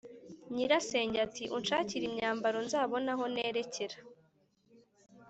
[0.53, 3.97] nyirasenge ati: "Unshakire imyambaro, nzabone aho nerekera